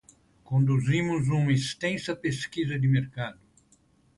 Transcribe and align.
Conduzimos 0.43 1.27
uma 1.27 1.51
extensa 1.53 2.15
pesquisa 2.15 2.79
de 2.79 2.87
mercado. 2.87 3.39